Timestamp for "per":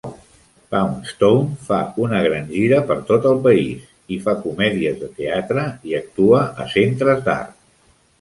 2.91-2.97